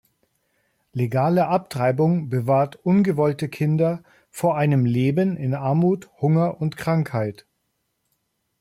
[0.93, 7.45] Legale Abtreibung bewahrt ungewollte Kinder vor einem Leben in Armut, Hunger und Krankheit.